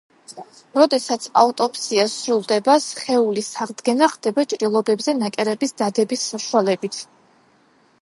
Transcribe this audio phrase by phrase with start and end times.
[0.77, 7.03] როდესაც აუტოპსია სრულდება სხეულის აღდგენა ხდება ჭრილობებზე ნაკერების დადების საშუალებით.